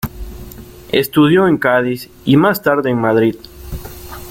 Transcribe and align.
Estudió 0.91 1.47
en 1.47 1.59
Cádiz 1.59 2.09
y 2.25 2.35
más 2.35 2.63
tarde 2.63 2.89
en 2.89 2.97
Madrid. 2.99 3.35